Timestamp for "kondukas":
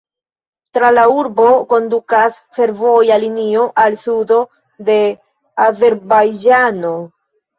1.73-2.39